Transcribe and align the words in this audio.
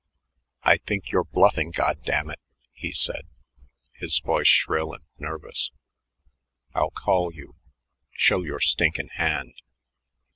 "I 0.63 0.77
think 0.77 1.11
you're 1.11 1.23
bluffing, 1.25 1.69
goddamn 1.69 2.31
it," 2.31 2.39
he 2.73 2.91
said, 2.91 3.27
his 3.93 4.17
voice 4.17 4.47
shrill 4.47 4.93
and 4.93 5.03
nervous. 5.19 5.69
"I'll 6.73 6.89
call 6.89 7.31
you. 7.31 7.53
Show 8.09 8.41
your 8.41 8.61
stinkin' 8.61 9.09
hand." 9.09 9.53